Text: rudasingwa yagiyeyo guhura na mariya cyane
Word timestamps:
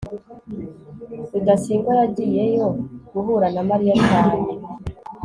rudasingwa 1.31 1.93
yagiyeyo 2.01 2.67
guhura 3.13 3.47
na 3.55 3.61
mariya 3.69 3.95
cyane 4.07 4.37